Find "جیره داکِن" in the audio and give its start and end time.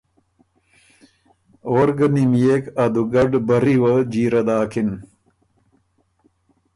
4.11-4.89